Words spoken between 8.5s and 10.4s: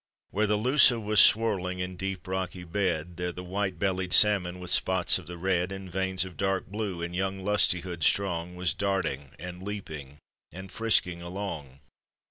Was darting and leaping